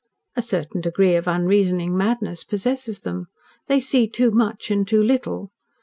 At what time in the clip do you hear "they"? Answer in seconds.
3.67-3.79